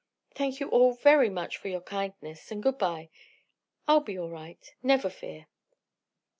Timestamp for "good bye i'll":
2.63-3.99